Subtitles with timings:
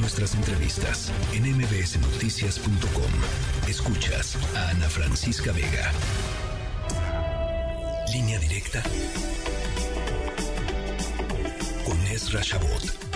[0.00, 3.68] Nuestras entrevistas en mbsnoticias.com.
[3.68, 5.90] Escuchas a Ana Francisca Vega.
[8.12, 8.82] Línea directa
[11.84, 13.08] con Ezra Shabot.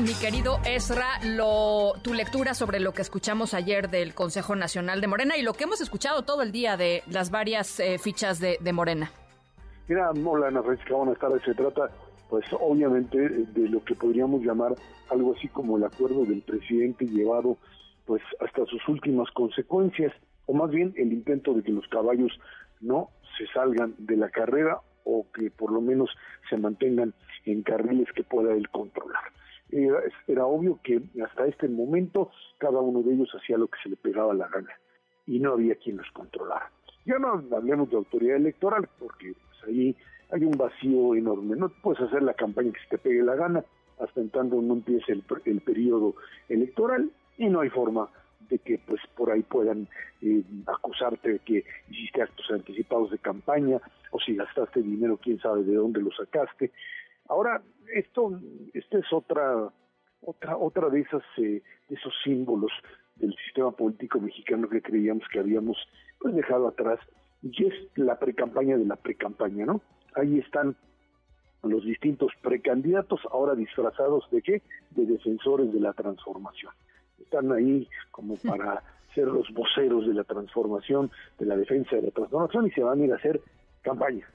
[0.00, 5.06] Mi querido Ezra, lo, tu lectura sobre lo que escuchamos ayer del Consejo Nacional de
[5.06, 8.58] Morena y lo que hemos escuchado todo el día de las varias eh, fichas de,
[8.72, 9.12] Morena.
[9.86, 11.42] Mira, hola Ana Francisca, buenas tardes.
[11.44, 11.90] Se trata,
[12.28, 14.74] pues obviamente, de lo que podríamos llamar
[15.10, 17.58] algo así como el acuerdo del presidente llevado
[18.06, 20.12] pues hasta sus últimas consecuencias,
[20.46, 22.32] o más bien el intento de que los caballos
[22.80, 26.10] no se salgan de la carrera o que por lo menos
[26.50, 29.24] se mantengan en carriles que pueda él controlar
[30.26, 33.96] era, obvio que hasta este momento cada uno de ellos hacía lo que se le
[33.96, 34.70] pegaba la gana
[35.26, 36.70] y no había quien los controlara.
[37.06, 39.96] Ya no hablemos de autoridad electoral porque pues, ahí
[40.30, 41.56] hay un vacío enorme.
[41.56, 43.64] No puedes hacer la campaña que se te pegue la gana
[43.98, 46.14] hasta en tanto no empiece el, el periodo
[46.48, 48.08] electoral y no hay forma
[48.48, 49.88] de que pues por ahí puedan
[50.20, 55.62] eh, acusarte de que hiciste actos anticipados de campaña o si gastaste dinero quién sabe
[55.62, 56.72] de dónde lo sacaste
[57.28, 57.62] Ahora,
[57.94, 58.38] esto,
[58.74, 59.70] esta es otra,
[60.20, 62.72] otra, otra de esas, eh, de esos símbolos
[63.16, 65.76] del sistema político mexicano que creíamos que habíamos
[66.18, 66.98] pues dejado atrás,
[67.42, 69.80] y es la precampaña de la precampaña, ¿no?
[70.14, 70.76] Ahí están
[71.62, 74.62] los distintos precandidatos, ahora disfrazados de qué?
[74.90, 76.72] De defensores de la transformación.
[77.20, 78.82] Están ahí como para
[79.14, 83.00] ser los voceros de la transformación, de la defensa de la transformación, y se van
[83.00, 83.40] a ir a hacer
[83.82, 84.28] campaña.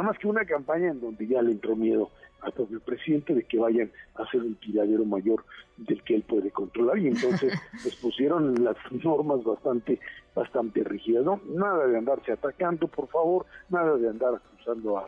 [0.00, 2.08] No más que una campaña en donde ya le entró miedo
[2.40, 5.44] al propio presidente de que vayan a hacer un tiradero mayor
[5.76, 6.96] del que él puede controlar.
[6.96, 7.52] Y entonces
[7.84, 10.00] les pusieron las normas bastante
[10.34, 15.06] bastante rígidas no nada de andarse atacando por favor nada de andar acusando a,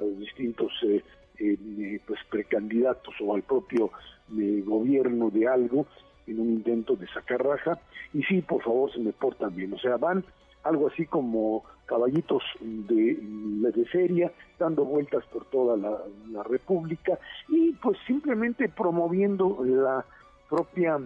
[0.00, 1.04] los distintos eh,
[1.38, 3.92] eh, pues precandidatos o al propio
[4.36, 5.86] eh, gobierno de algo
[6.26, 7.78] en un intento de sacar raja.
[8.12, 9.72] Y sí por favor se me portan bien.
[9.74, 10.24] O sea van
[10.64, 17.96] algo así como caballitos de, de feria, dando vueltas por toda la, República y pues
[18.06, 20.04] simplemente promoviendo la
[20.48, 20.98] propia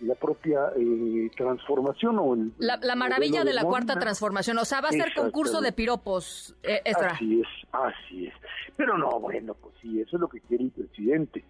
[0.00, 4.92] la propia eh, transformación o la, maravilla de, la cuarta transformación, o sea, va a
[4.92, 8.34] ser concurso de piropos, eh, Así es, así es.
[8.76, 11.44] Pero no, bueno, pues sí, eso es lo que quiere el presidente.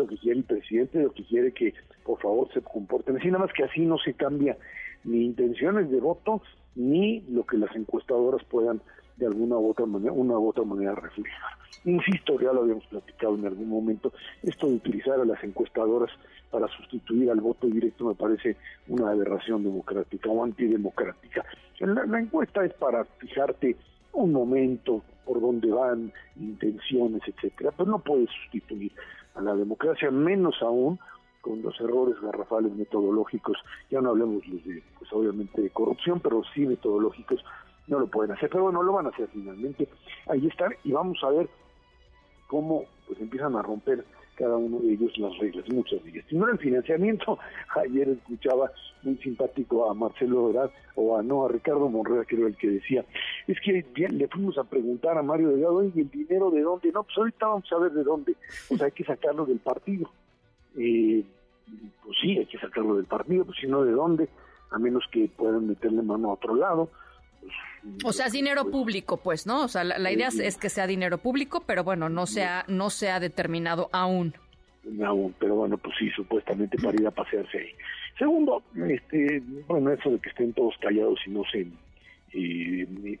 [0.00, 1.74] Lo que quiere el presidente, lo que quiere que
[2.04, 4.56] por favor se comporten así, nada más que así no se cambia
[5.04, 6.40] ni intenciones de voto
[6.74, 8.80] ni lo que las encuestadoras puedan
[9.18, 11.52] de alguna u otra manera, una u otra manera reflejar.
[11.84, 14.12] Insisto, ya lo habíamos platicado en algún momento,
[14.42, 16.10] esto de utilizar a las encuestadoras
[16.50, 18.56] para sustituir al voto directo me parece
[18.88, 21.44] una aberración democrática o antidemocrática.
[21.78, 23.76] La, la encuesta es para fijarte
[24.14, 28.92] un momento por dónde van, intenciones, etcétera, pero no puede sustituir
[29.34, 30.98] a la democracia, menos aún
[31.40, 33.56] con los errores garrafales metodológicos,
[33.90, 37.44] ya no hablemos de, pues obviamente de corrupción, pero sí metodológicos,
[37.86, 39.88] no lo pueden hacer, pero bueno, lo van a hacer finalmente.
[40.28, 41.48] Ahí están y vamos a ver
[42.46, 44.04] cómo pues empiezan a romper
[44.40, 46.24] cada uno de ellos las reglas, muchas de ellas.
[46.28, 47.38] Si no era el financiamiento,
[47.76, 52.48] ayer escuchaba muy simpático a Marcelo Verdad o a no, a Ricardo Monreal, que era
[52.48, 53.04] el que decía,
[53.46, 56.90] es que le fuimos a preguntar a Mario Delgado, ¿y el dinero de dónde?
[56.90, 58.34] No, pues ahorita vamos a ver de dónde,
[58.70, 60.10] o sea, hay que sacarlo del partido
[60.76, 61.24] eh,
[62.04, 64.28] pues sí, hay que sacarlo del partido, pues si no, ¿de dónde?
[64.70, 66.90] A menos que puedan meterle mano a otro lado.
[68.04, 69.64] O sea, es dinero público, pues, ¿no?
[69.64, 72.90] O sea, la, idea es, que sea dinero público, pero bueno, no se ha, no
[72.90, 74.34] se ha determinado aún.
[75.04, 77.70] Aún, pero bueno, pues sí, supuestamente para ir a pasearse ahí.
[78.18, 81.66] Segundo, este, bueno, eso de que estén todos callados y no se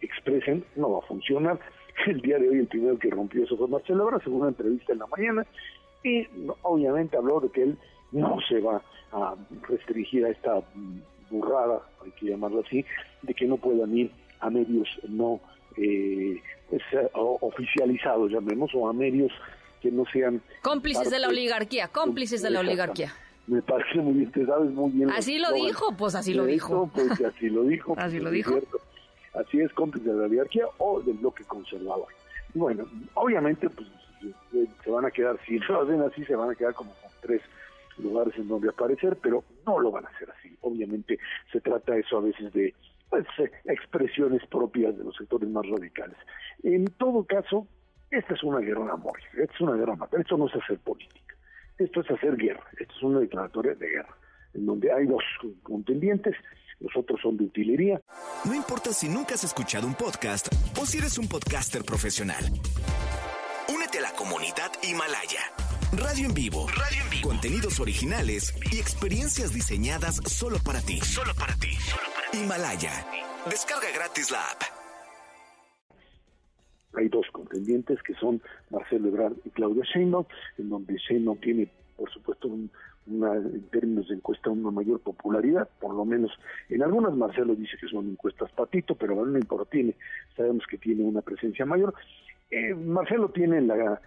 [0.02, 1.58] expresen, no va a funcionar.
[2.06, 4.92] El día de hoy el primero que rompió eso fue Marcelo Ebrard, según una entrevista
[4.92, 5.46] en la mañana,
[6.02, 6.26] y
[6.62, 7.78] obviamente habló de que él
[8.12, 8.82] no se va
[9.12, 9.34] a
[9.68, 10.62] restringir a esta
[11.30, 12.84] burrada, hay que llamarlo así,
[13.22, 14.10] de que no puedan ir
[14.40, 15.40] a medios no
[15.76, 16.82] eh, pues,
[17.12, 19.32] oficializados, llamemos, o a medios
[19.80, 20.42] que no sean...
[20.62, 23.14] Cómplices de la oligarquía, cómplices de la oligarquía.
[23.46, 25.10] Me parece muy bien, te sabes muy bien.
[25.10, 26.90] Así lo dijo, pues así lo dijo.
[26.94, 27.94] Pues así lo dijo.
[27.98, 28.58] así lo dijo.
[29.34, 32.06] Así es, cómplices de la oligarquía o del bloque conservador.
[32.54, 32.84] Bueno,
[33.14, 33.88] obviamente, pues
[34.84, 37.40] se van a quedar, si lo hacen así, se van a quedar como con tres
[37.98, 40.49] lugares en donde aparecer, pero no lo van a hacer así.
[40.60, 41.18] Obviamente
[41.52, 42.74] se trata eso a veces de
[43.08, 43.26] pues,
[43.64, 46.16] expresiones propias de los sectores más radicales.
[46.62, 47.66] En todo caso,
[48.10, 50.78] esta es una guerra de amor, esta es una guerra matar, esto no es hacer
[50.78, 51.34] política,
[51.78, 54.16] esto es hacer guerra, esto es una declaratoria de guerra,
[54.54, 55.22] en donde hay dos
[55.62, 56.34] contendientes,
[56.80, 58.00] los otros son de utilería.
[58.44, 60.48] No importa si nunca has escuchado un podcast
[60.80, 62.44] o si eres un podcaster profesional.
[63.72, 65.59] Únete a la comunidad Himalaya.
[65.92, 66.66] Radio en vivo.
[66.68, 67.28] Radio en vivo.
[67.28, 71.00] Contenidos originales y experiencias diseñadas solo para ti.
[71.00, 71.70] Solo para ti.
[72.32, 72.92] Himalaya.
[73.50, 74.62] Descarga gratis la app.
[76.94, 78.40] Hay dos contendientes que son
[78.70, 80.26] Marcelo Ebrard y Claudia Sheinbaum,
[80.58, 82.48] en donde Sheinbaum tiene, por supuesto,
[83.06, 86.30] una, en términos de encuesta una mayor popularidad, por lo menos
[86.68, 89.96] en algunas Marcelo dice que son encuestas patito, pero bueno, no importa, tiene,
[90.36, 91.94] sabemos que tiene una presencia mayor.
[92.50, 94.00] Eh, Marcelo tiene la,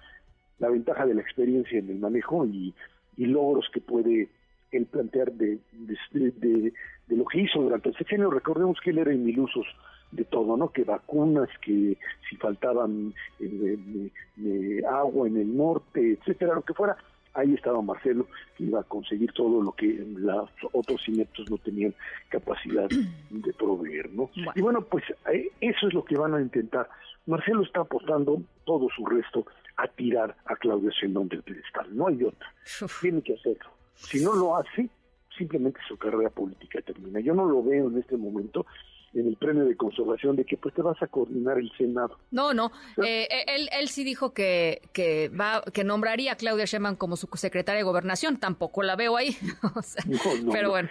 [0.60, 2.74] la ventaja de la experiencia en el manejo y,
[3.18, 4.30] logros que puede
[4.72, 6.74] él plantear de, de,
[7.10, 8.32] lo que hizo durante el sexenio.
[8.32, 9.68] Recordemos que él era inmilusos
[10.12, 10.70] de todo, ¿no?
[10.70, 11.98] Que vacunas, que
[12.28, 16.98] si faltaban eh, agua en el norte, etcétera, lo que fuera.
[17.36, 21.96] Ahí estaba Marcelo, que iba a conseguir todo lo que los otros ineptos no tenían
[22.30, 24.30] capacidad de proveer, ¿no?
[24.54, 26.88] Y bueno, pues eh, eso es lo que van a intentar.
[27.26, 29.46] Marcelo está apostando todo su resto
[29.78, 31.96] a tirar a Claudia Sheinbaum del pedestal.
[31.96, 32.54] No hay otra.
[33.02, 33.72] Tiene que hacerlo.
[33.96, 34.90] Si no lo hace,
[35.38, 37.20] simplemente su carrera política termina.
[37.20, 38.66] Yo no lo veo en este momento
[39.14, 42.18] en el premio de conservación de que pues te vas a coordinar el Senado.
[42.32, 46.66] No, no, eh, eh, él, él sí dijo que, que va que nombraría a Claudia
[46.66, 49.38] Sheinbaum como su secretaria de gobernación, tampoco la veo ahí.
[50.52, 50.90] pero bueno,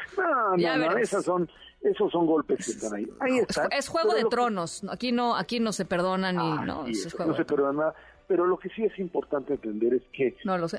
[0.57, 1.51] no, no, esas son
[1.81, 3.09] esos son golpes que están ahí.
[3.19, 3.67] Ahí está.
[3.67, 7.45] Es juego de tronos, aquí no aquí no se perdona ni ah, no, no se
[7.45, 7.93] perdona
[8.33, 10.29] pero lo que sí es importante entender es que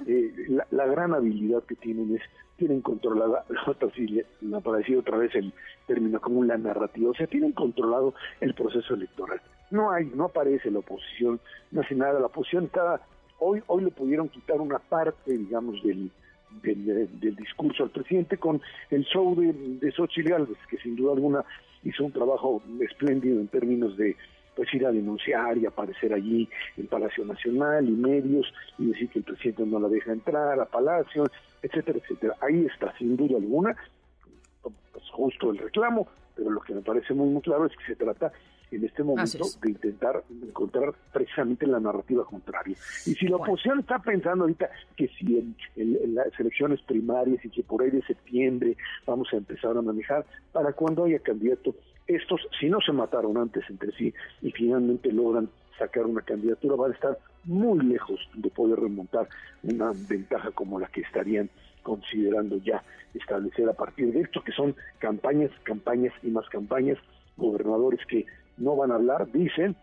[0.07, 2.23] eh, la, gran habilidad que tienen es,
[2.57, 3.45] tienen controlada,
[4.41, 5.53] me aparecido otra vez el
[5.85, 9.39] término como la narrativa, o sea, tienen controlado el proceso electoral.
[9.69, 11.39] No hay, no aparece la oposición,
[11.69, 13.01] no hace nada, la oposición está,
[13.37, 16.09] hoy, hoy le pudieron quitar una parte, digamos, del,
[16.63, 18.59] del, discurso al presidente con
[18.89, 21.45] el show de, de Xochitl Gálvez, que sin duda alguna
[21.83, 24.17] hizo un trabajo espléndido en términos de
[24.55, 29.19] pues ir a denunciar y aparecer allí en Palacio Nacional y medios y decir que
[29.19, 31.25] el presidente no la deja entrar a Palacio,
[31.61, 32.35] etcétera, etcétera.
[32.41, 33.75] Ahí está, sin duda alguna,
[34.61, 37.95] pues justo el reclamo, pero lo que me parece muy, muy claro es que se
[37.95, 38.31] trata
[38.75, 42.75] en este momento de intentar encontrar precisamente la narrativa contraria.
[43.05, 45.52] Y si la oposición está pensando ahorita que si en,
[46.39, 51.05] elecciones primarias y que por ahí de septiembre vamos a empezar a manejar, para cuando
[51.05, 51.75] haya candidato,
[52.07, 56.91] estos, si no se mataron antes entre sí y finalmente logran sacar una candidatura, van
[56.91, 59.27] a estar muy lejos de poder remontar
[59.63, 61.49] una ventaja como la que estarían
[61.81, 62.83] considerando ya
[63.13, 66.97] establecer a partir de esto, que son campañas, campañas y más campañas,
[67.37, 68.25] gobernadores que
[68.57, 69.75] no van a hablar, dicen,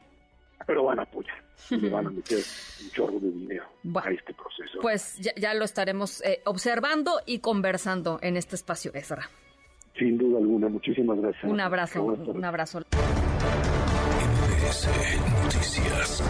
[0.67, 1.37] pero van a apoyar
[1.71, 3.65] y van a meter un chorro de dinero
[3.95, 4.79] a este proceso.
[4.81, 9.29] Pues ya, lo estaremos eh, observando y conversando en este espacio, Ezra.
[9.99, 11.45] Sin duda alguna, muchísimas gracias.
[11.45, 12.81] Un abrazo, un abrazo.
[15.45, 16.23] Noticias.